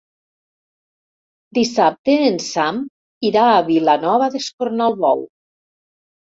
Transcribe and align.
Dissabte 1.57 2.15
en 2.29 2.39
Sam 2.45 2.79
irà 3.29 3.45
a 3.51 3.61
Vilanova 3.69 4.31
d'Escornalbou. 4.37 5.23